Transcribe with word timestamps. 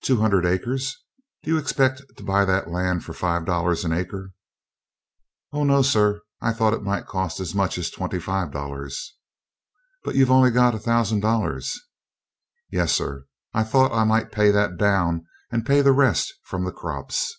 "Two 0.00 0.16
hundred 0.22 0.46
acres? 0.46 1.04
Do 1.42 1.50
you 1.50 1.58
expect 1.58 2.00
to 2.16 2.22
buy 2.24 2.46
that 2.46 2.70
land 2.70 3.04
for 3.04 3.12
five 3.12 3.44
dollars 3.44 3.84
an 3.84 3.92
acre?" 3.92 4.32
"Oh, 5.52 5.64
no, 5.64 5.82
sir. 5.82 6.22
I 6.40 6.54
thought 6.54 6.72
it 6.72 6.82
might 6.82 7.04
cost 7.04 7.40
as 7.40 7.54
much 7.54 7.76
as 7.76 7.90
twenty 7.90 8.18
five 8.18 8.52
dollars." 8.52 9.18
"But 10.02 10.14
you've 10.14 10.30
only 10.30 10.50
got 10.50 10.74
a 10.74 10.78
thousand 10.78 11.20
dollars." 11.20 11.78
"Yes, 12.70 12.92
sir; 12.94 13.26
I 13.52 13.62
thought 13.64 13.92
I 13.92 14.04
might 14.04 14.32
pay 14.32 14.50
that 14.50 14.78
down 14.78 15.26
and 15.52 15.62
then 15.62 15.66
pay 15.66 15.82
the 15.82 15.92
rest 15.92 16.32
from 16.42 16.64
the 16.64 16.72
crops." 16.72 17.36